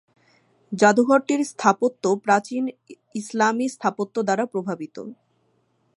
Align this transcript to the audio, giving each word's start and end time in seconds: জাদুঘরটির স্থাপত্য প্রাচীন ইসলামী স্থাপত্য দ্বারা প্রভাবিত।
জাদুঘরটির 0.71 1.41
স্থাপত্য 1.45 2.03
প্রাচীন 2.25 2.63
ইসলামী 3.15 3.65
স্থাপত্য 3.69 4.15
দ্বারা 4.23 4.45
প্রভাবিত। 4.45 4.95